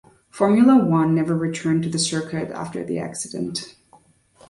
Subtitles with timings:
[0.31, 3.75] Formula One never returned to the circuit after the accident.